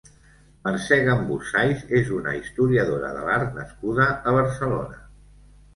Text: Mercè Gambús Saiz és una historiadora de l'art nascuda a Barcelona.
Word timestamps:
Mercè 0.67 0.97
Gambús 1.07 1.51
Saiz 1.57 1.83
és 1.99 2.11
una 2.21 2.33
historiadora 2.39 3.13
de 3.19 3.29
l'art 3.29 3.55
nascuda 3.61 4.13
a 4.33 4.37
Barcelona. 4.41 5.03